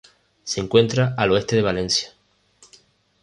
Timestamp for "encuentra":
0.59-1.13